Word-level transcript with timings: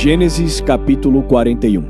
Gênesis 0.00 0.60
capítulo 0.60 1.24
41 1.24 1.84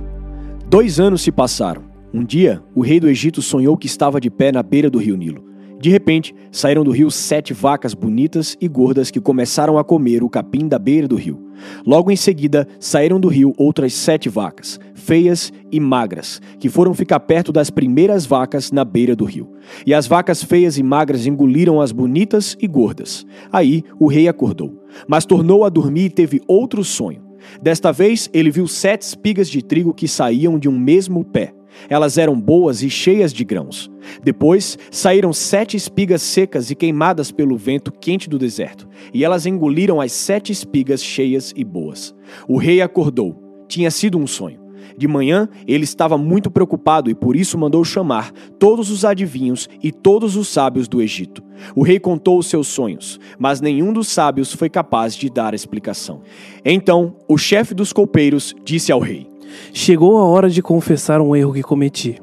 Dois 0.66 0.98
anos 0.98 1.20
se 1.20 1.30
passaram. 1.30 1.82
Um 2.10 2.24
dia, 2.24 2.62
o 2.74 2.80
rei 2.80 2.98
do 2.98 3.06
Egito 3.06 3.42
sonhou 3.42 3.76
que 3.76 3.86
estava 3.86 4.18
de 4.18 4.30
pé 4.30 4.50
na 4.50 4.62
beira 4.62 4.88
do 4.88 4.96
rio 4.96 5.14
Nilo. 5.14 5.44
De 5.78 5.90
repente, 5.90 6.34
saíram 6.50 6.82
do 6.82 6.90
rio 6.90 7.10
sete 7.10 7.52
vacas 7.52 7.92
bonitas 7.92 8.56
e 8.62 8.66
gordas 8.66 9.10
que 9.10 9.20
começaram 9.20 9.76
a 9.76 9.84
comer 9.84 10.22
o 10.22 10.30
capim 10.30 10.66
da 10.66 10.78
beira 10.78 11.06
do 11.06 11.16
rio. 11.16 11.50
Logo 11.86 12.10
em 12.10 12.16
seguida, 12.16 12.66
saíram 12.80 13.20
do 13.20 13.28
rio 13.28 13.52
outras 13.58 13.92
sete 13.92 14.30
vacas, 14.30 14.80
feias 14.94 15.52
e 15.70 15.78
magras, 15.78 16.40
que 16.58 16.70
foram 16.70 16.94
ficar 16.94 17.20
perto 17.20 17.52
das 17.52 17.68
primeiras 17.68 18.24
vacas 18.24 18.72
na 18.72 18.86
beira 18.86 19.14
do 19.14 19.26
rio. 19.26 19.52
E 19.84 19.92
as 19.92 20.06
vacas 20.06 20.42
feias 20.42 20.78
e 20.78 20.82
magras 20.82 21.26
engoliram 21.26 21.78
as 21.78 21.92
bonitas 21.92 22.56
e 22.58 22.66
gordas. 22.66 23.26
Aí 23.52 23.84
o 24.00 24.06
rei 24.06 24.28
acordou, 24.28 24.82
mas 25.06 25.26
tornou 25.26 25.62
a 25.62 25.68
dormir 25.68 26.06
e 26.06 26.10
teve 26.10 26.40
outro 26.48 26.82
sonho. 26.82 27.27
Desta 27.62 27.92
vez, 27.92 28.28
ele 28.32 28.50
viu 28.50 28.66
sete 28.66 29.02
espigas 29.02 29.48
de 29.48 29.62
trigo 29.62 29.94
que 29.94 30.08
saíam 30.08 30.58
de 30.58 30.68
um 30.68 30.78
mesmo 30.78 31.24
pé. 31.24 31.54
Elas 31.88 32.18
eram 32.18 32.38
boas 32.38 32.82
e 32.82 32.90
cheias 32.90 33.32
de 33.32 33.44
grãos. 33.44 33.90
Depois 34.22 34.78
saíram 34.90 35.32
sete 35.32 35.76
espigas 35.76 36.22
secas 36.22 36.70
e 36.70 36.74
queimadas 36.74 37.30
pelo 37.30 37.56
vento 37.56 37.92
quente 37.92 38.28
do 38.28 38.38
deserto, 38.38 38.88
e 39.12 39.24
elas 39.24 39.46
engoliram 39.46 40.00
as 40.00 40.12
sete 40.12 40.50
espigas 40.50 41.02
cheias 41.02 41.52
e 41.56 41.64
boas. 41.64 42.14
O 42.48 42.56
rei 42.56 42.80
acordou. 42.80 43.36
Tinha 43.68 43.90
sido 43.90 44.18
um 44.18 44.26
sonho. 44.26 44.67
De 44.96 45.06
manhã, 45.06 45.48
ele 45.66 45.84
estava 45.84 46.16
muito 46.16 46.50
preocupado 46.50 47.10
e 47.10 47.14
por 47.14 47.36
isso 47.36 47.58
mandou 47.58 47.84
chamar 47.84 48.32
todos 48.58 48.90
os 48.90 49.04
adivinhos 49.04 49.68
e 49.82 49.92
todos 49.92 50.36
os 50.36 50.48
sábios 50.48 50.88
do 50.88 51.02
Egito. 51.02 51.42
O 51.74 51.82
rei 51.82 51.98
contou 51.98 52.38
os 52.38 52.46
seus 52.46 52.68
sonhos, 52.68 53.18
mas 53.38 53.60
nenhum 53.60 53.92
dos 53.92 54.08
sábios 54.08 54.52
foi 54.52 54.68
capaz 54.68 55.14
de 55.14 55.28
dar 55.28 55.54
explicação. 55.54 56.22
Então, 56.64 57.16
o 57.28 57.36
chefe 57.36 57.74
dos 57.74 57.92
copeiros 57.92 58.54
disse 58.64 58.92
ao 58.92 59.00
rei: 59.00 59.26
Chegou 59.72 60.16
a 60.18 60.24
hora 60.24 60.48
de 60.48 60.62
confessar 60.62 61.20
um 61.20 61.34
erro 61.34 61.52
que 61.52 61.62
cometi. 61.62 62.20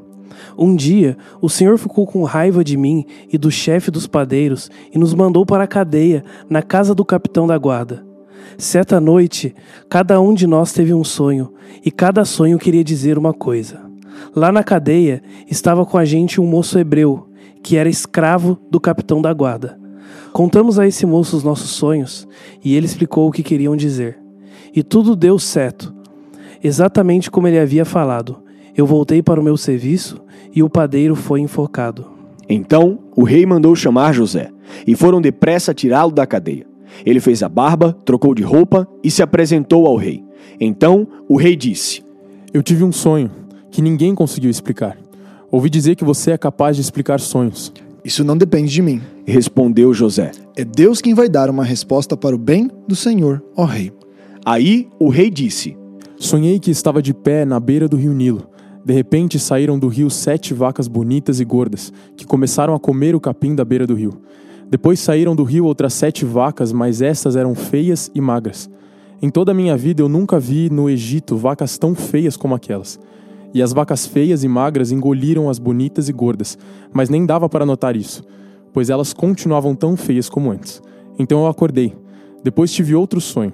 Um 0.57 0.75
dia, 0.75 1.17
o 1.41 1.49
Senhor 1.49 1.77
ficou 1.77 2.05
com 2.05 2.23
raiva 2.23 2.63
de 2.63 2.77
mim 2.77 3.05
e 3.31 3.37
do 3.37 3.51
chefe 3.51 3.91
dos 3.91 4.07
padeiros 4.07 4.69
e 4.93 4.97
nos 4.97 5.13
mandou 5.13 5.45
para 5.45 5.63
a 5.63 5.67
cadeia, 5.67 6.23
na 6.49 6.61
casa 6.61 6.95
do 6.95 7.03
capitão 7.03 7.45
da 7.45 7.57
guarda. 7.57 8.14
Certa 8.57 8.99
noite, 8.99 9.53
cada 9.89 10.19
um 10.19 10.33
de 10.33 10.47
nós 10.47 10.71
teve 10.71 10.93
um 10.93 11.03
sonho, 11.03 11.53
e 11.83 11.91
cada 11.91 12.23
sonho 12.25 12.57
queria 12.57 12.83
dizer 12.83 13.17
uma 13.17 13.33
coisa. 13.33 13.81
Lá 14.35 14.51
na 14.51 14.63
cadeia 14.63 15.21
estava 15.49 15.85
com 15.85 15.97
a 15.97 16.05
gente 16.05 16.39
um 16.39 16.45
moço 16.45 16.79
hebreu, 16.79 17.29
que 17.61 17.77
era 17.77 17.89
escravo 17.89 18.57
do 18.69 18.79
capitão 18.79 19.21
da 19.21 19.33
guarda. 19.33 19.79
Contamos 20.31 20.77
a 20.77 20.87
esse 20.87 21.05
moço 21.05 21.35
os 21.35 21.43
nossos 21.43 21.71
sonhos, 21.71 22.27
e 22.63 22.75
ele 22.75 22.85
explicou 22.85 23.27
o 23.27 23.31
que 23.31 23.43
queriam 23.43 23.75
dizer. 23.75 24.19
E 24.73 24.83
tudo 24.83 25.15
deu 25.15 25.39
certo, 25.39 25.93
exatamente 26.63 27.31
como 27.31 27.47
ele 27.47 27.59
havia 27.59 27.85
falado. 27.85 28.43
Eu 28.75 28.85
voltei 28.85 29.21
para 29.21 29.39
o 29.39 29.43
meu 29.43 29.55
serviço 29.55 30.21
e 30.53 30.61
o 30.61 30.69
padeiro 30.69 31.15
foi 31.15 31.39
enforcado. 31.39 32.05
Então 32.49 32.99
o 33.15 33.23
rei 33.23 33.45
mandou 33.45 33.75
chamar 33.75 34.13
José, 34.13 34.51
e 34.85 34.95
foram 34.95 35.21
depressa 35.21 35.73
tirá-lo 35.73 36.11
da 36.11 36.25
cadeia. 36.25 36.74
Ele 37.05 37.19
fez 37.19 37.43
a 37.43 37.49
barba, 37.49 37.97
trocou 38.05 38.33
de 38.33 38.43
roupa 38.43 38.87
e 39.03 39.09
se 39.09 39.23
apresentou 39.23 39.85
ao 39.87 39.95
rei. 39.95 40.23
Então 40.59 41.07
o 41.27 41.37
rei 41.37 41.55
disse: 41.55 42.03
Eu 42.53 42.63
tive 42.63 42.83
um 42.83 42.91
sonho 42.91 43.29
que 43.71 43.81
ninguém 43.81 44.15
conseguiu 44.15 44.49
explicar. 44.49 44.97
Ouvi 45.51 45.69
dizer 45.69 45.95
que 45.95 46.03
você 46.03 46.31
é 46.31 46.37
capaz 46.37 46.75
de 46.75 46.81
explicar 46.81 47.19
sonhos. 47.19 47.71
Isso 48.03 48.23
não 48.23 48.37
depende 48.37 48.71
de 48.71 48.81
mim, 48.81 49.01
respondeu 49.25 49.93
José. 49.93 50.31
É 50.55 50.63
Deus 50.63 51.01
quem 51.01 51.13
vai 51.13 51.27
dar 51.27 51.49
uma 51.49 51.63
resposta 51.63 52.15
para 52.15 52.35
o 52.35 52.39
bem 52.39 52.69
do 52.87 52.95
Senhor, 52.95 53.43
ó 53.55 53.65
rei. 53.65 53.91
Aí 54.45 54.87
o 54.99 55.09
rei 55.09 55.29
disse: 55.29 55.75
Sonhei 56.17 56.59
que 56.59 56.69
estava 56.69 57.01
de 57.01 57.13
pé 57.13 57.45
na 57.45 57.59
beira 57.59 57.87
do 57.87 57.97
rio 57.97 58.13
Nilo. 58.13 58.47
De 58.85 58.93
repente 58.93 59.39
saíram 59.39 59.79
do 59.79 59.87
rio 59.87 60.11
sete 60.11 60.53
vacas 60.53 60.87
bonitas 60.87 61.39
e 61.39 61.45
gordas, 61.45 61.91
que 62.15 62.23
começaram 62.23 62.75
a 62.75 62.79
comer 62.79 63.15
o 63.15 63.19
capim 63.19 63.55
da 63.55 63.65
beira 63.65 63.87
do 63.87 63.95
rio. 63.95 64.21
Depois 64.69 64.99
saíram 64.99 65.35
do 65.35 65.43
rio 65.43 65.65
outras 65.65 65.93
sete 65.93 66.25
vacas, 66.25 66.71
mas 66.71 67.01
estas 67.01 67.35
eram 67.35 67.53
feias 67.53 68.09
e 68.15 68.21
magras. 68.21 68.69
Em 69.21 69.29
toda 69.29 69.51
a 69.51 69.55
minha 69.55 69.77
vida 69.77 70.01
eu 70.01 70.09
nunca 70.09 70.39
vi 70.39 70.69
no 70.69 70.89
Egito 70.89 71.37
vacas 71.37 71.77
tão 71.77 71.95
feias 71.95 72.35
como 72.35 72.55
aquelas. 72.55 72.99
E 73.53 73.61
as 73.61 73.71
vacas 73.71 74.05
feias 74.05 74.43
e 74.43 74.47
magras 74.47 74.91
engoliram 74.91 75.49
as 75.49 75.59
bonitas 75.59 76.09
e 76.09 76.13
gordas, 76.13 76.57
mas 76.91 77.09
nem 77.09 77.25
dava 77.25 77.47
para 77.47 77.65
notar 77.65 77.95
isso, 77.95 78.23
pois 78.73 78.89
elas 78.89 79.13
continuavam 79.13 79.73
tão 79.73 79.95
feias 79.95 80.27
como 80.27 80.51
antes. 80.51 80.81
Então 81.17 81.39
eu 81.41 81.47
acordei. 81.47 81.95
Depois 82.43 82.71
tive 82.71 82.93
outro 82.95 83.21
sonho. 83.21 83.53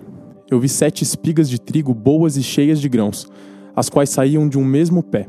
Eu 0.50 0.60
vi 0.60 0.68
sete 0.68 1.04
espigas 1.04 1.50
de 1.50 1.60
trigo 1.60 1.94
boas 1.94 2.36
e 2.36 2.44
cheias 2.44 2.82
de 2.82 2.90
grãos, 2.90 3.28
as 3.76 3.90
quais 3.90 4.10
saíam 4.10 4.50
de 4.50 4.58
um 4.58 4.66
mesmo 4.66 5.04
pé. 5.04 5.28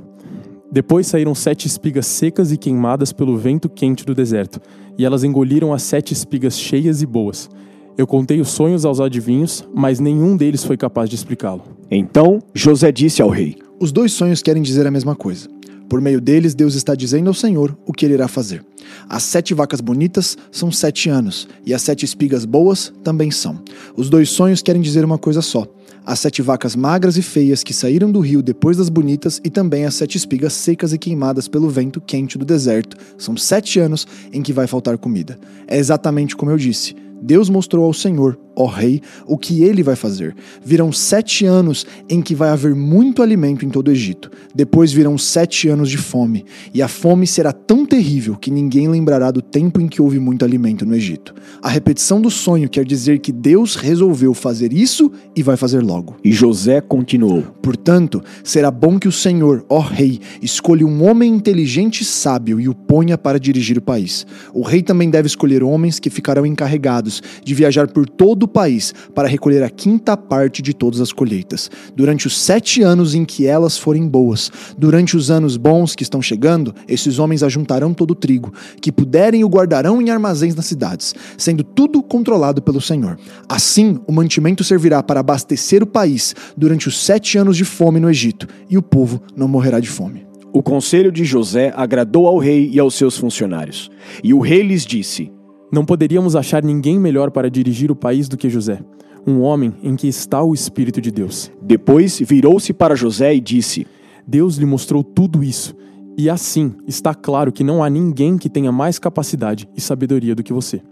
Depois 0.73 1.07
saíram 1.07 1.35
sete 1.35 1.67
espigas 1.67 2.07
secas 2.07 2.51
e 2.51 2.57
queimadas 2.57 3.13
pelo 3.13 3.37
vento 3.37 3.69
quente 3.69 4.07
do 4.07 4.15
deserto, 4.15 4.59
e 4.97 5.05
elas 5.05 5.23
engoliram 5.23 5.71
as 5.71 5.83
sete 5.83 6.15
espigas 6.15 6.59
cheias 6.59 7.03
e 7.03 7.07
boas. 7.07 7.51
Eu 7.99 8.07
contei 8.07 8.41
os 8.41 8.49
sonhos 8.49 8.87
aos 8.87 8.99
adivinhos, 8.99 9.69
mas 9.75 10.01
nenhum 10.01 10.35
deles 10.35 10.65
foi 10.65 10.79
capaz 10.79 11.11
de 11.11 11.17
explicá-lo. 11.17 11.63
Então 11.91 12.39
José 12.55 12.91
disse 12.91 13.21
ao 13.21 13.29
rei: 13.29 13.57
Os 13.79 13.93
dois 13.93 14.13
sonhos 14.15 14.41
querem 14.41 14.63
dizer 14.63 14.87
a 14.87 14.91
mesma 14.91 15.15
coisa. 15.15 15.47
Por 15.93 16.01
meio 16.01 16.23
deles, 16.23 16.55
Deus 16.55 16.75
está 16.75 16.95
dizendo 16.95 17.29
ao 17.29 17.35
Senhor 17.35 17.77
o 17.85 17.93
que 17.93 18.07
ele 18.07 18.15
irá 18.15 18.27
fazer. 18.27 18.65
As 19.11 19.25
sete 19.25 19.53
vacas 19.53 19.79
bonitas 19.79 20.39
são 20.51 20.73
sete 20.73 21.11
anos, 21.11 21.47
e 21.67 21.75
as 21.75 21.83
sete 21.83 22.03
espigas 22.03 22.47
boas 22.47 22.91
também 23.05 23.31
são. 23.31 23.61
Os 23.95 24.09
dois 24.09 24.31
sonhos 24.31 24.63
querem 24.63 24.81
dizer 24.81 25.05
uma 25.05 25.19
coisa 25.19 25.43
só 25.43 25.69
as 26.05 26.19
sete 26.19 26.41
vacas 26.43 26.75
magras 26.75 27.17
e 27.17 27.23
feias 27.23 27.63
que 27.63 27.75
saíram 27.75 28.11
do 28.11 28.19
rio 28.21 28.43
depois 28.43 28.79
das 28.79 28.89
bonitas 28.89 29.41
e 29.45 29.51
também 29.51 29.85
as 29.85 29.95
sete 29.95 30.17
espigas 30.17 30.53
secas 30.55 30.93
e 30.93 30.99
queimadas 30.99 31.47
pelo 31.47 31.69
vento 31.69 32.01
quente 32.01 32.37
do 32.37 32.45
deserto. 32.45 32.97
São 33.17 33.37
sete 33.37 33.79
anos 33.79 34.05
em 34.33 34.43
que 34.43 34.53
vai 34.53 34.67
faltar 34.67 34.99
comida. 34.99 35.39
É 35.69 35.77
exatamente 35.77 36.35
como 36.35 36.51
eu 36.51 36.57
disse. 36.57 36.97
Deus 37.23 37.49
mostrou 37.49 37.85
ao 37.85 37.95
Senhor 37.95 38.37
ó 38.55 38.67
rei, 38.67 39.01
o 39.27 39.37
que 39.37 39.63
ele 39.63 39.83
vai 39.83 39.97
fazer. 39.97 40.35
Virão 40.65 40.93
sete 40.93 41.45
anos 41.45 41.87
em 42.09 42.21
que 42.21 42.35
vai 42.35 42.51
haver 42.51 42.75
muito 42.75 43.23
alimento 43.23 43.65
em 43.65 43.71
todo 43.71 43.89
o 43.89 43.91
Egito. 43.91 44.31
Depois 44.55 44.93
virão 44.93 45.17
sete 45.17 45.69
anos 45.69 45.91
de 45.91 45.99
fome. 45.99 46.45
E 46.73 46.83
a 46.83 46.89
fome 46.89 47.27
será 47.27 47.53
tão 47.53 47.87
terrível 47.87 48.37
que 48.37 48.51
ninguém 48.51 48.89
lembrará 48.89 49.31
do 49.31 49.43
tempo 49.43 49.81
em 49.81 49.89
que 49.89 50.01
houve 50.01 50.19
muito 50.19 50.45
alimento 50.45 50.85
no 50.85 50.95
Egito. 50.95 51.35
A 51.63 51.69
repetição 51.69 52.21
do 52.21 52.31
sonho 52.31 52.69
quer 52.69 52.85
dizer 52.85 53.19
que 53.21 53.33
Deus 53.33 53.77
resolveu 53.77 54.35
fazer 54.35 54.73
isso 54.73 55.11
e 55.35 55.43
vai 55.43 55.57
fazer 55.57 55.83
logo. 55.83 56.17
E 56.25 56.33
José 56.33 56.81
continuou: 56.81 57.43
Portanto, 57.63 58.23
será 58.45 58.71
bom 58.71 58.99
que 58.99 59.09
o 59.09 59.13
Senhor, 59.13 59.65
ó 59.69 59.81
rei, 59.81 60.21
escolha 60.41 60.87
um 60.87 61.09
homem 61.09 61.33
inteligente 61.33 62.01
e 62.01 62.05
sábio 62.05 62.61
e 62.61 62.69
o 62.69 62.75
ponha 62.75 63.17
para 63.17 63.39
dirigir 63.39 63.79
o 63.79 63.83
país. 63.83 64.27
O 64.53 64.63
rei 64.63 64.83
também 64.83 65.11
deve 65.11 65.27
escolher 65.27 65.63
homens 65.63 65.99
que 65.99 66.11
ficarão 66.11 66.45
encarregados 66.45 67.23
de 67.45 67.55
viajar 67.55 67.89
por 67.89 68.09
todo 68.09 68.42
todo 68.43 68.45
o 68.45 68.49
país 68.49 68.93
para 69.15 69.29
recolher 69.29 69.63
a 69.63 69.71
quinta 69.71 70.17
parte 70.17 70.63
de 70.63 70.75
todas 70.75 71.01
as 71.01 71.13
colheitas, 71.13 71.71
durante 71.95 72.27
os 72.27 72.41
sete 72.41 72.83
anos 72.83 73.15
em 73.15 73.25
que 73.25 73.47
elas 73.47 73.79
forem 73.79 74.07
boas. 74.07 74.51
Durante 74.77 75.17
os 75.17 75.31
anos 75.31 75.57
bons 75.57 75.95
que 75.95 76.03
estão 76.03 76.21
chegando, 76.21 76.75
esses 76.89 77.19
homens 77.19 77.43
ajuntarão 77.43 77.95
todo 77.95 78.13
o 78.13 78.17
trigo, 78.17 78.53
que 78.81 78.91
puderem 78.91 79.45
o 79.45 79.49
guardarão 79.49 80.03
em 80.03 80.11
armazéns 80.11 80.55
nas 80.55 80.67
cidades, 80.67 81.15
sendo 81.39 81.63
tudo 81.63 82.03
controlado 82.03 82.61
pelo 82.61 82.81
Senhor. 82.81 83.17
Assim, 83.49 84.01
o 84.07 84.13
mantimento 84.13 84.65
servirá 84.65 85.03
para 85.03 85.21
abastecer 85.21 85.83
o 85.83 85.87
país 85.87 86.35
durante 86.57 86.89
os 86.89 86.99
sete 86.99 87.39
anos 87.39 87.57
de 87.57 87.65
fome 87.65 88.01
no 88.01 88.11
Egito, 88.11 88.49
e 88.69 88.77
o 88.77 88.83
povo 88.83 89.23
não 89.37 89.47
morrerá 89.47 89.79
de 89.79 89.89
fome. 89.89 90.27
O 90.53 90.63
conselho 90.63 91.11
de 91.11 91.25
José 91.25 91.73
agradou 91.75 92.27
ao 92.27 92.39
rei 92.39 92.69
e 92.71 92.79
aos 92.79 92.95
seus 92.95 93.17
funcionários. 93.17 93.91
E 94.23 94.35
o 94.35 94.41
rei 94.41 94.63
lhes 94.63 94.85
disse: 94.85 95.33
não 95.73 95.87
poderíamos 95.87 96.37
achar 96.37 96.63
ninguém 96.63 97.01
melhor 97.01 97.31
para 97.31 97.51
dirigir 97.51 97.91
o 97.91 97.97
país 97.97 98.29
do 98.29 98.37
que 98.37 98.51
José, 98.51 98.79
um 99.27 99.41
homem 99.41 99.73
em 99.83 99.97
que 99.97 100.07
está 100.07 100.43
o 100.43 100.53
Espírito 100.53 101.01
de 101.01 101.11
Deus. 101.11 101.51
Depois 101.63 102.19
virou-se 102.21 102.75
para 102.75 102.95
José 102.95 103.35
e 103.35 103.41
disse: 103.41 103.87
Deus 104.27 104.57
lhe 104.57 104.67
mostrou 104.67 105.03
tudo 105.03 105.43
isso, 105.43 105.75
e 106.19 106.29
assim 106.29 106.75
está 106.87 107.15
claro 107.15 107.51
que 107.51 107.65
não 107.65 107.83
há 107.83 107.89
ninguém 107.89 108.37
que 108.37 108.51
tenha 108.51 108.71
mais 108.71 108.99
capacidade 108.99 109.67
e 109.75 109.81
sabedoria 109.81 110.35
do 110.35 110.43
que 110.43 110.53
você. 110.53 110.83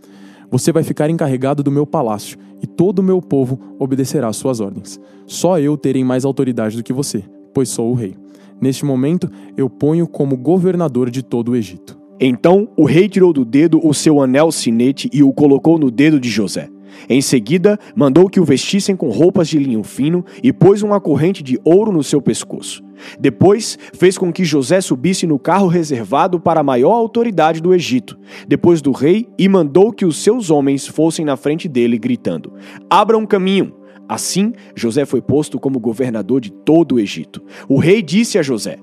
Você 0.51 0.73
vai 0.73 0.83
ficar 0.83 1.11
encarregado 1.11 1.63
do 1.63 1.71
meu 1.71 1.87
palácio, 1.87 2.39
e 2.63 2.67
todo 2.67 3.01
o 3.01 3.05
meu 3.05 3.21
povo 3.21 3.61
obedecerá 3.79 4.29
às 4.29 4.37
suas 4.37 4.61
ordens. 4.61 4.99
Só 5.27 5.61
eu 5.61 5.77
terei 5.77 6.03
mais 6.03 6.25
autoridade 6.25 6.77
do 6.77 6.83
que 6.83 6.93
você, 6.93 7.23
pois 7.53 7.69
sou 7.69 7.91
o 7.91 7.95
rei. 7.95 8.17
Neste 8.59 8.85
momento, 8.85 9.31
eu 9.57 9.69
ponho 9.69 10.07
como 10.07 10.37
governador 10.37 11.11
de 11.11 11.23
todo 11.23 11.53
o 11.53 11.57
Egito. 11.57 12.00
Então 12.21 12.69
o 12.77 12.85
rei 12.85 13.09
tirou 13.09 13.33
do 13.33 13.45
dedo 13.45 13.81
o 13.83 13.95
seu 13.95 14.21
anel 14.21 14.53
sinete 14.53 15.09
e 15.13 15.23
o 15.23 15.33
colocou 15.33 15.79
no 15.79 15.91
dedo 15.91 16.21
de 16.21 16.29
José. 16.29 16.69
Em 17.09 17.21
seguida, 17.23 17.79
mandou 17.95 18.29
que 18.29 18.41
o 18.41 18.45
vestissem 18.45 18.95
com 18.95 19.11
roupas 19.11 19.49
de 19.49 19.59
linho 19.59 19.83
fino 19.83 20.25
e 20.43 20.53
pôs 20.53 20.83
uma 20.83 21.01
corrente 21.01 21.43
de 21.43 21.59
ouro 21.65 21.93
no 21.93 22.03
seu 22.03 22.21
pescoço. 22.21 22.83
Depois, 23.19 23.79
fez 23.95 24.19
com 24.19 24.33
que 24.33 24.45
José 24.45 24.81
subisse 24.81 25.27
no 25.27 25.39
carro 25.39 25.67
reservado 25.67 26.39
para 26.39 26.61
a 26.61 26.65
maior 26.65 26.93
autoridade 26.93 27.61
do 27.63 27.73
Egito, 27.73 28.19
depois 28.47 28.83
do 28.83 28.93
rei, 28.93 29.27
e 29.39 29.49
mandou 29.49 29.93
que 29.93 30.05
os 30.05 30.23
seus 30.23 30.51
homens 30.51 30.87
fossem 30.87 31.25
na 31.25 31.37
frente 31.37 31.69
dele, 31.69 31.99
gritando: 31.99 32.53
Abram 32.91 33.25
caminho! 33.25 33.73
Assim, 34.09 34.53
José 34.75 35.07
foi 35.07 35.23
posto 35.23 35.59
como 35.59 35.79
governador 35.79 36.41
de 36.41 36.51
todo 36.51 36.97
o 36.97 37.01
Egito. 37.01 37.41
O 37.69 37.79
rei 37.79 38.03
disse 38.03 38.39
a 38.39 38.43
José: 38.43 38.77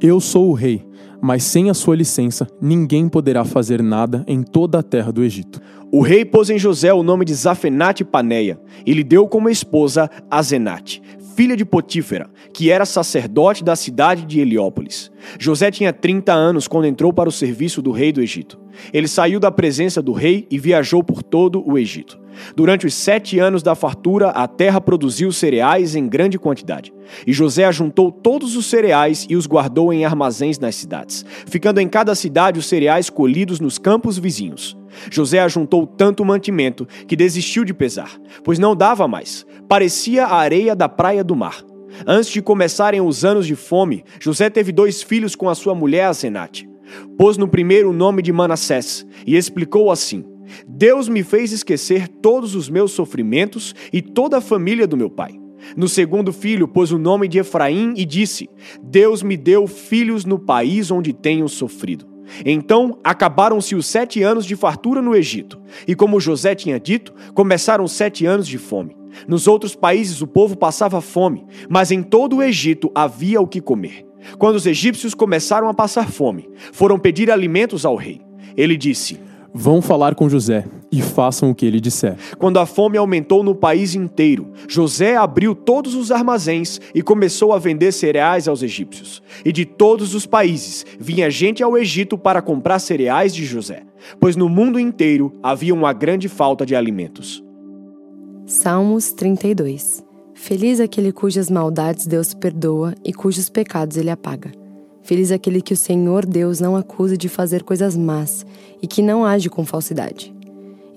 Eu 0.00 0.20
sou 0.20 0.50
o 0.50 0.54
rei, 0.54 0.84
mas 1.22 1.44
sem 1.44 1.70
a 1.70 1.74
sua 1.74 1.94
licença, 1.94 2.48
ninguém 2.60 3.08
poderá 3.08 3.44
fazer 3.44 3.80
nada 3.80 4.24
em 4.26 4.42
toda 4.42 4.80
a 4.80 4.82
terra 4.82 5.12
do 5.12 5.22
Egito. 5.22 5.60
O 5.92 6.02
rei 6.02 6.24
pôs 6.24 6.50
em 6.50 6.58
José 6.58 6.92
o 6.92 7.04
nome 7.04 7.24
de 7.24 7.32
Zafenate 7.32 8.04
Paneia 8.04 8.58
e 8.84 8.92
lhe 8.92 9.04
deu 9.04 9.28
como 9.28 9.48
esposa 9.48 10.10
Azenate, 10.28 11.00
filha 11.36 11.56
de 11.56 11.64
Potífera, 11.64 12.28
que 12.52 12.72
era 12.72 12.84
sacerdote 12.84 13.62
da 13.62 13.76
cidade 13.76 14.24
de 14.24 14.40
Heliópolis. 14.40 15.12
José 15.38 15.70
tinha 15.70 15.92
30 15.92 16.32
anos 16.32 16.66
quando 16.66 16.86
entrou 16.86 17.12
para 17.12 17.28
o 17.28 17.32
serviço 17.32 17.80
do 17.80 17.92
rei 17.92 18.10
do 18.10 18.20
Egito. 18.20 18.58
Ele 18.92 19.06
saiu 19.06 19.38
da 19.38 19.52
presença 19.52 20.02
do 20.02 20.12
rei 20.12 20.46
e 20.50 20.58
viajou 20.58 21.04
por 21.04 21.22
todo 21.22 21.62
o 21.64 21.78
Egito. 21.78 22.21
Durante 22.56 22.86
os 22.86 22.94
sete 22.94 23.38
anos 23.38 23.62
da 23.62 23.74
fartura, 23.74 24.30
a 24.30 24.46
terra 24.46 24.80
produziu 24.80 25.32
cereais 25.32 25.94
em 25.94 26.08
grande 26.08 26.38
quantidade. 26.38 26.92
E 27.26 27.32
José 27.32 27.64
ajuntou 27.64 28.10
todos 28.10 28.56
os 28.56 28.66
cereais 28.66 29.26
e 29.28 29.36
os 29.36 29.46
guardou 29.46 29.92
em 29.92 30.04
armazéns 30.04 30.58
nas 30.58 30.74
cidades, 30.74 31.24
ficando 31.46 31.80
em 31.80 31.88
cada 31.88 32.14
cidade 32.14 32.58
os 32.58 32.66
cereais 32.66 33.10
colhidos 33.10 33.60
nos 33.60 33.78
campos 33.78 34.18
vizinhos. 34.18 34.76
José 35.10 35.40
ajuntou 35.40 35.86
tanto 35.86 36.24
mantimento 36.24 36.86
que 37.06 37.16
desistiu 37.16 37.64
de 37.64 37.74
pesar, 37.74 38.10
pois 38.44 38.58
não 38.58 38.76
dava 38.76 39.08
mais. 39.08 39.46
Parecia 39.68 40.26
a 40.26 40.36
areia 40.36 40.76
da 40.76 40.88
praia 40.88 41.24
do 41.24 41.34
mar. 41.34 41.64
Antes 42.06 42.30
de 42.30 42.40
começarem 42.40 43.00
os 43.00 43.24
anos 43.24 43.46
de 43.46 43.54
fome, 43.54 44.04
José 44.20 44.48
teve 44.48 44.72
dois 44.72 45.02
filhos 45.02 45.34
com 45.34 45.48
a 45.48 45.54
sua 45.54 45.74
mulher 45.74 46.06
Asenate. 46.06 46.68
Pôs 47.16 47.36
no 47.36 47.48
primeiro 47.48 47.90
o 47.90 47.92
nome 47.92 48.22
de 48.22 48.32
Manassés 48.32 49.06
e 49.26 49.36
explicou 49.36 49.90
assim: 49.90 50.24
Deus 50.66 51.08
me 51.08 51.22
fez 51.22 51.52
esquecer 51.52 52.08
todos 52.08 52.54
os 52.54 52.68
meus 52.68 52.92
sofrimentos 52.92 53.74
e 53.92 54.02
toda 54.02 54.38
a 54.38 54.40
família 54.40 54.86
do 54.86 54.96
meu 54.96 55.10
pai. 55.10 55.40
No 55.76 55.88
segundo 55.88 56.32
filho, 56.32 56.66
pôs 56.66 56.90
o 56.90 56.98
nome 56.98 57.28
de 57.28 57.38
Efraim 57.38 57.94
e 57.96 58.04
disse: 58.04 58.48
Deus 58.82 59.22
me 59.22 59.36
deu 59.36 59.66
filhos 59.66 60.24
no 60.24 60.38
país 60.38 60.90
onde 60.90 61.12
tenho 61.12 61.48
sofrido. 61.48 62.06
Então 62.44 62.98
acabaram-se 63.04 63.74
os 63.74 63.86
sete 63.86 64.22
anos 64.22 64.46
de 64.46 64.56
fartura 64.56 65.02
no 65.02 65.14
Egito, 65.14 65.60
e 65.86 65.94
como 65.94 66.20
José 66.20 66.54
tinha 66.54 66.80
dito, 66.80 67.12
começaram 67.34 67.86
sete 67.86 68.24
anos 68.26 68.46
de 68.46 68.58
fome. 68.58 68.96
Nos 69.28 69.46
outros 69.46 69.74
países 69.74 70.22
o 70.22 70.26
povo 70.26 70.56
passava 70.56 71.00
fome, 71.00 71.44
mas 71.68 71.90
em 71.90 72.02
todo 72.02 72.36
o 72.36 72.42
Egito 72.42 72.90
havia 72.94 73.40
o 73.40 73.46
que 73.46 73.60
comer. 73.60 74.06
Quando 74.38 74.56
os 74.56 74.66
egípcios 74.66 75.14
começaram 75.14 75.68
a 75.68 75.74
passar 75.74 76.10
fome, 76.10 76.48
foram 76.72 76.98
pedir 76.98 77.30
alimentos 77.30 77.84
ao 77.84 77.96
rei. 77.96 78.20
Ele 78.56 78.76
disse: 78.76 79.20
Vão 79.54 79.82
falar 79.82 80.14
com 80.14 80.28
José 80.28 80.64
e 80.90 81.02
façam 81.02 81.50
o 81.50 81.54
que 81.54 81.66
ele 81.66 81.80
disser. 81.80 82.16
Quando 82.38 82.58
a 82.58 82.64
fome 82.64 82.96
aumentou 82.96 83.42
no 83.42 83.54
país 83.54 83.94
inteiro, 83.94 84.52
José 84.66 85.16
abriu 85.16 85.54
todos 85.54 85.94
os 85.94 86.10
armazéns 86.10 86.80
e 86.94 87.02
começou 87.02 87.52
a 87.52 87.58
vender 87.58 87.92
cereais 87.92 88.48
aos 88.48 88.62
egípcios. 88.62 89.22
E 89.44 89.52
de 89.52 89.64
todos 89.64 90.14
os 90.14 90.24
países 90.24 90.86
vinha 90.98 91.30
gente 91.30 91.62
ao 91.62 91.76
Egito 91.76 92.16
para 92.16 92.40
comprar 92.40 92.78
cereais 92.78 93.34
de 93.34 93.44
José, 93.44 93.82
pois 94.18 94.36
no 94.36 94.48
mundo 94.48 94.80
inteiro 94.80 95.32
havia 95.42 95.74
uma 95.74 95.92
grande 95.92 96.28
falta 96.28 96.64
de 96.64 96.74
alimentos. 96.74 97.44
Salmos 98.46 99.12
32 99.12 100.02
Feliz 100.34 100.80
aquele 100.80 101.12
cujas 101.12 101.48
maldades 101.48 102.06
Deus 102.06 102.34
perdoa 102.34 102.94
e 103.04 103.12
cujos 103.12 103.48
pecados 103.48 103.96
ele 103.96 104.10
apaga. 104.10 104.61
Feliz 105.02 105.32
aquele 105.32 105.60
que 105.60 105.74
o 105.74 105.76
Senhor 105.76 106.24
Deus 106.24 106.60
não 106.60 106.76
acusa 106.76 107.16
de 107.16 107.28
fazer 107.28 107.62
coisas 107.64 107.96
más 107.96 108.46
e 108.80 108.86
que 108.86 109.02
não 109.02 109.24
age 109.24 109.50
com 109.50 109.64
falsidade. 109.64 110.32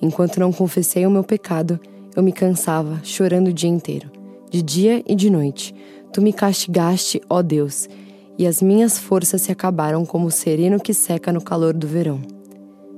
Enquanto 0.01 0.39
não 0.39 0.51
confessei 0.51 1.05
o 1.05 1.11
meu 1.11 1.23
pecado, 1.23 1.79
eu 2.15 2.21
me 2.21 2.31
cansava, 2.31 2.99
chorando 3.03 3.47
o 3.47 3.53
dia 3.53 3.69
inteiro. 3.69 4.11
De 4.49 4.61
dia 4.61 5.03
e 5.07 5.15
de 5.15 5.29
noite, 5.29 5.73
tu 6.13 6.21
me 6.21 6.31
castigaste, 6.31 7.19
ó 7.29 7.41
Deus, 7.41 7.89
e 8.37 8.45
as 8.45 8.61
minhas 8.61 8.99
forças 8.99 9.41
se 9.41 9.51
acabaram 9.51 10.05
como 10.05 10.27
o 10.27 10.31
sereno 10.31 10.79
que 10.79 10.93
seca 10.93 11.33
no 11.33 11.41
calor 11.41 11.73
do 11.73 11.87
verão. 11.87 12.21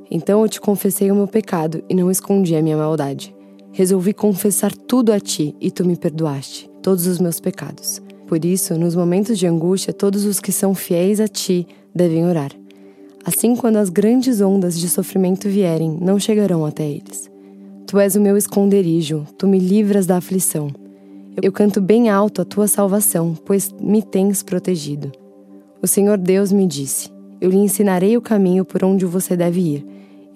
Então 0.10 0.42
eu 0.42 0.50
te 0.50 0.60
confessei 0.60 1.12
o 1.12 1.16
meu 1.16 1.28
pecado 1.28 1.84
e 1.90 1.94
não 1.94 2.12
escondi 2.12 2.56
a 2.56 2.62
minha 2.62 2.78
maldade. 2.78 3.36
Resolvi 3.72 4.14
confessar 4.14 4.74
tudo 4.74 5.12
a 5.12 5.20
ti 5.20 5.56
e 5.62 5.70
tu 5.70 5.86
me 5.86 5.96
perdoaste, 5.96 6.70
todos 6.82 7.06
os 7.08 7.20
meus 7.20 7.40
pecados. 7.40 8.02
Por 8.28 8.44
isso, 8.44 8.78
nos 8.78 8.94
momentos 8.94 9.40
de 9.40 9.48
angústia, 9.48 9.94
todos 9.94 10.26
os 10.26 10.42
que 10.42 10.52
são 10.52 10.76
fiéis 10.76 11.22
a 11.22 11.30
ti 11.30 11.66
devem 11.96 12.26
orar. 12.26 12.52
Assim, 13.26 13.56
quando 13.56 13.78
as 13.78 13.90
grandes 13.90 14.42
ondas 14.42 14.78
de 14.78 14.90
sofrimento 14.90 15.48
vierem, 15.48 15.98
não 16.02 16.20
chegarão 16.20 16.66
até 16.66 16.86
eles. 16.86 17.32
Tu 17.88 17.98
és 17.98 18.18
o 18.18 18.22
meu 18.22 18.36
esconderijo, 18.36 19.26
tu 19.38 19.48
me 19.48 19.58
livras 19.58 20.06
da 20.06 20.18
aflição. 20.18 20.70
Eu 21.42 21.54
canto 21.54 21.80
bem 21.80 22.10
alto 22.10 22.42
a 22.42 22.46
tua 22.46 22.68
salvação, 22.68 23.34
pois 23.46 23.74
me 23.80 24.02
tens 24.02 24.44
protegido. 24.44 25.10
O 25.82 25.88
Senhor 25.88 26.18
Deus 26.18 26.52
me 26.52 26.68
disse: 26.68 27.10
Eu 27.40 27.50
lhe 27.50 27.58
ensinarei 27.58 28.18
o 28.18 28.22
caminho 28.22 28.66
por 28.66 28.84
onde 28.84 29.06
você 29.06 29.38
deve 29.38 29.62
ir. 29.62 29.86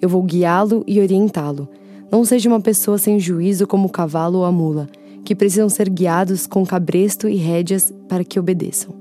Eu 0.00 0.08
vou 0.08 0.22
guiá-lo 0.22 0.82
e 0.86 0.98
orientá-lo. 0.98 1.68
Não 2.10 2.24
seja 2.24 2.48
uma 2.48 2.60
pessoa 2.60 2.96
sem 2.96 3.20
juízo 3.20 3.66
como 3.66 3.88
o 3.88 3.92
cavalo 3.92 4.38
ou 4.38 4.44
a 4.46 4.52
mula 4.52 4.88
que 5.24 5.34
precisam 5.34 5.68
ser 5.68 5.88
guiados 5.88 6.46
com 6.46 6.66
cabresto 6.66 7.28
e 7.28 7.36
rédeas 7.36 7.92
para 8.08 8.24
que 8.24 8.38
obedeçam. 8.38 8.94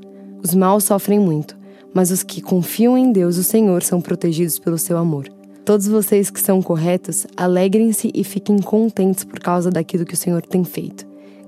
Os 0.44 0.54
maus 0.54 0.84
sofrem 0.84 1.20
muito, 1.20 1.58
mas 1.94 2.12
os 2.12 2.24
que 2.24 2.42
confiam 2.42 2.98
em 2.98 3.12
Deus, 3.12 3.38
o 3.38 3.44
Senhor, 3.44 3.84
são 3.84 4.02
protegidos 4.02 4.58
pelo 4.60 4.78
seu 4.78 4.98
amor. 4.98 5.28
Todos 5.64 5.88
vocês 5.88 6.30
que 6.30 6.40
são 6.40 6.62
corretos, 6.62 7.28
alegrem-se 7.38 8.12
e 8.14 8.24
fiquem 8.24 8.58
contentes 8.60 9.24
por 9.24 9.40
causa 9.40 9.70
daquilo 9.70 10.06
que 10.06 10.16
o 10.16 10.18
Senhor 10.18 10.42
tem 10.42 10.64
feito. 10.64 11.06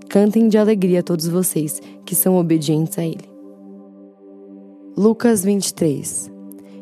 Cantem 0.08 0.48
de 0.48 0.58
alegria 0.58 1.02
todos 1.02 1.28
vocês 1.28 1.81
que 2.06 2.14
são 2.14 2.36
obedientes 2.36 2.98
a 3.00 3.06
Ele. 3.06 3.28
Lucas 4.96 5.44
23 5.44 6.31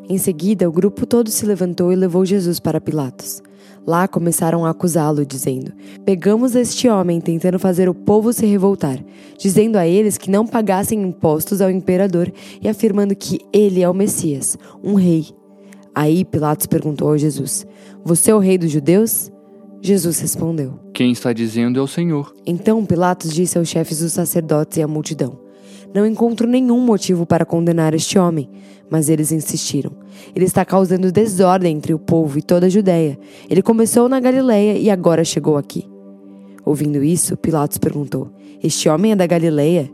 Em 0.08 0.18
seguida, 0.18 0.68
o 0.68 0.72
grupo 0.72 1.06
todo 1.06 1.30
se 1.30 1.46
levantou 1.46 1.90
e 1.90 1.96
levou 1.96 2.26
Jesus 2.26 2.60
para 2.60 2.80
Pilatos. 2.80 3.42
Lá 3.86 4.06
começaram 4.06 4.64
a 4.64 4.70
acusá-lo, 4.70 5.26
dizendo: 5.26 5.72
Pegamos 6.04 6.54
este 6.54 6.88
homem 6.88 7.20
tentando 7.20 7.58
fazer 7.58 7.88
o 7.88 7.94
povo 7.94 8.32
se 8.32 8.46
revoltar, 8.46 8.98
dizendo 9.38 9.76
a 9.76 9.86
eles 9.86 10.16
que 10.16 10.30
não 10.30 10.46
pagassem 10.46 11.02
impostos 11.02 11.60
ao 11.60 11.70
imperador 11.70 12.32
e 12.60 12.68
afirmando 12.68 13.16
que 13.16 13.40
ele 13.52 13.82
é 13.82 13.88
o 13.88 13.94
Messias, 13.94 14.56
um 14.82 14.94
rei. 14.94 15.26
Aí 15.94 16.24
Pilatos 16.24 16.66
perguntou 16.66 17.10
a 17.12 17.18
Jesus: 17.18 17.66
Você 18.04 18.30
é 18.30 18.34
o 18.34 18.38
rei 18.38 18.56
dos 18.56 18.70
judeus? 18.70 19.30
Jesus 19.80 20.20
respondeu: 20.20 20.78
Quem 20.94 21.10
está 21.10 21.32
dizendo 21.32 21.80
é 21.80 21.82
o 21.82 21.88
Senhor. 21.88 22.32
Então 22.46 22.86
Pilatos 22.86 23.32
disse 23.32 23.58
aos 23.58 23.68
chefes 23.68 23.98
dos 23.98 24.12
sacerdotes 24.12 24.78
e 24.78 24.82
à 24.82 24.86
multidão: 24.86 25.41
Não 25.94 26.06
encontro 26.06 26.48
nenhum 26.48 26.80
motivo 26.80 27.26
para 27.26 27.44
condenar 27.44 27.94
este 27.94 28.18
homem. 28.18 28.48
Mas 28.90 29.08
eles 29.08 29.32
insistiram. 29.32 29.92
Ele 30.34 30.44
está 30.44 30.64
causando 30.64 31.12
desordem 31.12 31.76
entre 31.76 31.94
o 31.94 31.98
povo 31.98 32.38
e 32.38 32.42
toda 32.42 32.66
a 32.66 32.70
Judéia. 32.70 33.18
Ele 33.48 33.62
começou 33.62 34.08
na 34.08 34.20
Galileia 34.20 34.78
e 34.78 34.90
agora 34.90 35.24
chegou 35.24 35.56
aqui. 35.56 35.88
Ouvindo 36.64 37.02
isso, 37.02 37.36
Pilatos 37.36 37.78
perguntou: 37.78 38.30
Este 38.62 38.88
homem 38.88 39.12
é 39.12 39.16
da 39.16 39.26
Galileia? 39.26 39.90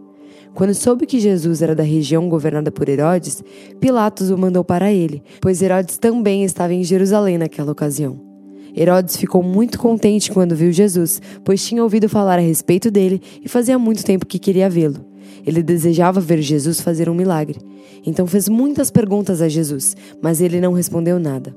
Quando 0.55 0.75
soube 0.75 1.07
que 1.07 1.21
Jesus 1.21 1.63
era 1.63 1.75
da 1.75 1.83
região 1.83 2.29
governada 2.29 2.73
por 2.73 2.89
Herodes, 2.89 3.43
Pilatos 3.81 4.31
o 4.31 4.37
mandou 4.37 4.65
para 4.65 4.93
ele, 4.93 5.23
pois 5.41 5.63
Herodes 5.63 5.99
também 5.99 6.43
estava 6.43 6.75
em 6.75 6.83
Jerusalém 6.83 7.39
naquela 7.39 7.71
ocasião. 7.71 8.21
Herodes 8.77 9.17
ficou 9.17 9.43
muito 9.43 9.79
contente 9.79 10.31
quando 10.31 10.57
viu 10.57 10.73
Jesus, 10.73 11.21
pois 11.45 11.65
tinha 11.65 11.83
ouvido 11.83 12.09
falar 12.09 12.39
a 12.39 12.43
respeito 12.43 12.91
dele 12.91 13.21
e 13.43 13.49
fazia 13.49 13.79
muito 13.79 14.05
tempo 14.05 14.27
que 14.27 14.39
queria 14.39 14.69
vê-lo. 14.69 15.08
Ele 15.47 15.63
desejava 15.63 16.21
ver 16.21 16.41
Jesus 16.41 16.81
fazer 16.81 17.09
um 17.09 17.15
milagre. 17.15 17.59
Então 18.05 18.27
fez 18.27 18.49
muitas 18.49 18.91
perguntas 18.91 19.41
a 19.41 19.49
Jesus, 19.49 19.97
mas 20.23 20.41
ele 20.41 20.61
não 20.61 20.73
respondeu 20.73 21.19
nada. 21.19 21.55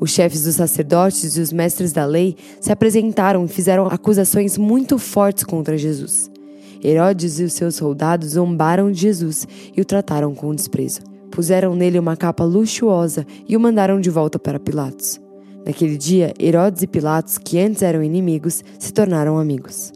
Os 0.00 0.10
chefes 0.10 0.44
dos 0.44 0.54
sacerdotes 0.54 1.36
e 1.36 1.40
os 1.40 1.52
mestres 1.52 1.92
da 1.92 2.04
lei 2.04 2.36
se 2.60 2.70
apresentaram 2.70 3.44
e 3.44 3.48
fizeram 3.48 3.86
acusações 3.86 4.56
muito 4.56 4.98
fortes 4.98 5.44
contra 5.44 5.76
Jesus. 5.76 6.30
Herodes 6.82 7.40
e 7.40 7.44
os 7.44 7.52
seus 7.52 7.74
soldados 7.74 8.30
zombaram 8.30 8.92
de 8.92 9.00
Jesus 9.00 9.46
e 9.76 9.80
o 9.80 9.84
trataram 9.84 10.34
com 10.34 10.54
desprezo. 10.54 11.00
Puseram 11.30 11.74
nele 11.74 11.98
uma 11.98 12.16
capa 12.16 12.44
luxuosa 12.44 13.26
e 13.48 13.56
o 13.56 13.60
mandaram 13.60 14.00
de 14.00 14.10
volta 14.10 14.38
para 14.38 14.60
Pilatos. 14.60 15.20
Naquele 15.66 15.96
dia, 15.96 16.32
Herodes 16.40 16.82
e 16.82 16.86
Pilatos, 16.86 17.36
que 17.36 17.58
antes 17.58 17.82
eram 17.82 18.02
inimigos, 18.02 18.62
se 18.78 18.92
tornaram 18.92 19.36
amigos. 19.36 19.92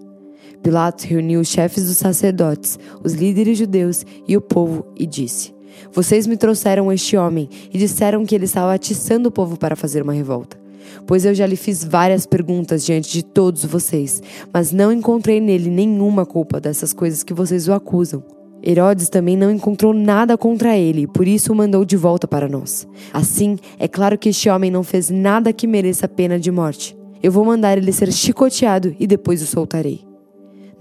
Pilatos 0.63 1.05
reuniu 1.05 1.41
os 1.41 1.49
chefes 1.49 1.87
dos 1.89 1.97
sacerdotes, 1.97 2.79
os 3.03 3.15
líderes 3.15 3.59
judeus 3.59 4.07
e 4.29 4.37
o 4.37 4.41
povo 4.41 4.87
e 4.97 5.07
disse: 5.07 5.53
Vocês 5.93 6.27
me 6.27 6.37
trouxeram 6.37 6.93
este 6.93 7.17
homem 7.17 7.49
e 7.73 7.79
disseram 7.79 8.25
que 8.25 8.35
ele 8.35 8.45
estava 8.45 8.73
atiçando 8.73 9.29
o 9.29 9.33
povo 9.33 9.57
para 9.57 9.75
fazer 9.75 10.03
uma 10.03 10.13
revolta. 10.13 10.61
Pois 11.07 11.25
eu 11.25 11.35
já 11.35 11.47
lhe 11.47 11.57
fiz 11.57 11.83
várias 11.83 12.27
perguntas 12.27 12.85
diante 12.85 13.11
de 13.11 13.25
todos 13.25 13.65
vocês, 13.65 14.23
mas 14.53 14.73
não 14.73 14.93
encontrei 14.93 15.41
nele 15.41 15.69
nenhuma 15.69 16.25
culpa 16.25 16.61
dessas 16.61 16.93
coisas 16.93 17.23
que 17.23 17.35
vocês 17.35 17.67
o 17.67 17.73
acusam. 17.73 18.23
Herodes 18.65 19.09
também 19.09 19.37
não 19.37 19.51
encontrou 19.51 19.93
nada 19.93 20.39
contra 20.39 20.77
ele, 20.77 21.09
por 21.09 21.27
isso 21.27 21.53
o 21.53 21.57
mandou 21.57 21.85
de 21.85 21.97
volta 21.97 22.29
para 22.29 22.49
nós. 22.49 22.87
Assim, 23.13 23.59
é 23.77 23.89
claro 23.89 24.17
que 24.17 24.29
este 24.29 24.49
homem 24.49 24.71
não 24.71 24.85
fez 24.85 25.11
nada 25.11 25.53
que 25.53 25.67
mereça 25.67 26.07
pena 26.07 26.39
de 26.39 26.53
morte. 26.53 26.97
Eu 27.21 27.33
vou 27.33 27.45
mandar 27.45 27.77
ele 27.77 27.91
ser 27.93 28.13
chicoteado 28.13 28.95
e 29.01 29.07
depois 29.07 29.43
o 29.43 29.47
soltarei. 29.47 30.12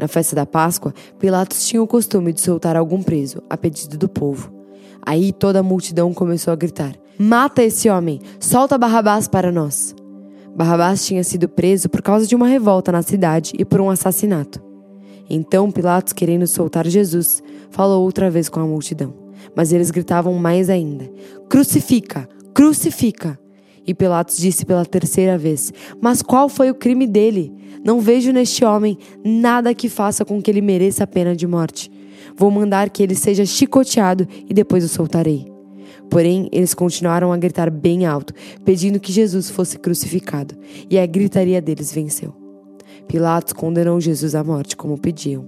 Na 0.02 0.08
festa 0.08 0.36
da 0.36 0.48
Páscoa, 0.48 0.96
Pilatos 1.20 1.68
tinha 1.68 1.82
o 1.82 1.86
costume 1.86 2.34
de 2.34 2.42
soltar 2.42 2.76
algum 2.76 3.04
preso, 3.04 3.44
a 3.48 3.56
pedido 3.56 4.00
do 4.00 4.10
povo. 4.10 4.52
Aí 5.00 5.32
toda 5.32 5.60
a 5.60 5.64
multidão 5.64 6.12
começou 6.12 6.52
a 6.52 6.56
gritar: 6.56 6.96
Mata 7.20 7.62
esse 7.62 7.88
homem! 7.88 8.20
Solta 8.40 8.80
Barrabás 8.80 9.28
para 9.28 9.52
nós! 9.52 9.94
Barrabás 10.56 11.06
tinha 11.06 11.24
sido 11.24 11.48
preso 11.48 11.88
por 11.88 12.02
causa 12.02 12.26
de 12.26 12.36
uma 12.36 12.48
revolta 12.48 12.92
na 12.92 13.04
cidade 13.04 13.54
e 13.60 13.64
por 13.64 13.80
um 13.80 13.92
assassinato. 13.92 14.60
Então 15.30 15.70
Pilatos, 15.70 16.14
querendo 16.14 16.48
soltar 16.48 16.88
Jesus, 16.88 17.44
falou 17.70 18.04
outra 18.04 18.30
vez 18.32 18.50
com 18.50 18.60
a 18.60 18.66
multidão. 18.66 19.14
Mas 19.56 19.72
eles 19.72 19.92
gritavam 19.92 20.34
mais 20.34 20.68
ainda: 20.68 21.08
Crucifica! 21.48 22.28
Crucifica! 22.56 23.40
E 23.86 23.94
Pilatos 23.94 24.38
disse 24.38 24.66
pela 24.66 24.86
terceira 24.86 25.38
vez: 25.38 25.74
Mas 26.00 26.22
qual 26.22 26.48
foi 26.48 26.70
o 26.70 26.76
crime 26.76 27.08
dele? 27.08 27.54
Não 27.84 28.00
vejo 28.00 28.32
neste 28.32 28.64
homem 28.64 28.98
nada 29.24 29.74
que 29.74 29.90
faça 29.90 30.24
com 30.24 30.42
que 30.42 30.52
ele 30.52 30.62
mereça 30.62 31.04
a 31.04 31.08
pena 31.08 31.36
de 31.36 31.48
morte. 31.48 31.92
Vou 32.36 32.52
mandar 32.52 32.90
que 32.90 33.02
ele 33.02 33.16
seja 33.16 33.46
chicoteado 33.46 34.28
e 34.48 34.54
depois 34.54 34.84
o 34.84 34.90
soltarei. 34.90 35.52
Porém, 36.10 36.50
eles 36.52 36.74
continuaram 36.74 37.32
a 37.32 37.38
gritar 37.38 37.70
bem 37.72 38.06
alto, 38.06 38.34
pedindo 38.66 39.00
que 39.00 39.12
Jesus 39.12 39.50
fosse 39.50 39.80
crucificado, 39.80 40.56
e 40.90 41.00
a 41.00 41.06
gritaria 41.06 41.62
deles 41.62 41.94
venceu. 41.94 42.36
Pilatos 43.08 43.54
condenou 43.54 44.00
Jesus 44.00 44.36
à 44.36 44.44
morte, 44.44 44.76
como 44.76 44.98
pediam, 44.98 45.48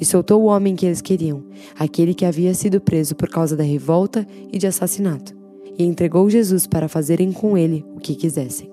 e 0.00 0.04
soltou 0.04 0.42
o 0.42 0.46
homem 0.46 0.76
que 0.76 0.86
eles 0.86 1.00
queriam, 1.00 1.44
aquele 1.78 2.14
que 2.14 2.24
havia 2.24 2.54
sido 2.54 2.80
preso 2.80 3.14
por 3.14 3.28
causa 3.28 3.56
da 3.56 3.64
revolta 3.64 4.26
e 4.52 4.58
de 4.58 4.66
assassinato, 4.66 5.34
e 5.80 5.86
entregou 5.86 6.28
Jesus 6.28 6.66
para 6.66 6.88
fazerem 6.88 7.32
com 7.32 7.56
ele 7.56 7.84
o 7.96 8.00
que 8.00 8.14
quisessem. 8.14 8.69